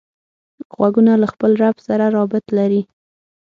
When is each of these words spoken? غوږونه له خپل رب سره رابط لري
غوږونه 0.75 1.13
له 1.21 1.27
خپل 1.33 1.51
رب 1.61 1.75
سره 1.87 2.05
رابط 2.15 2.45
لري 2.57 2.81